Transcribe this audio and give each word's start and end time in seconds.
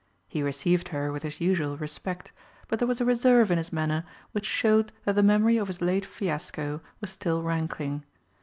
He 0.27 0.41
received 0.41 0.87
her 0.87 1.11
with 1.11 1.21
his 1.21 1.39
usual 1.39 1.77
respect, 1.77 2.31
but 2.67 2.79
there 2.79 2.87
was 2.87 2.99
a 3.01 3.05
reserve 3.05 3.51
in 3.51 3.59
his 3.59 3.71
manner 3.71 4.03
which 4.31 4.47
showed 4.47 4.91
that 5.05 5.13
the 5.13 5.21
memory 5.21 5.57
of 5.57 5.67
his 5.67 5.79
late 5.79 6.05
fiasco 6.07 6.81
was 7.01 7.11
still 7.11 7.43
rankling. 7.43 8.03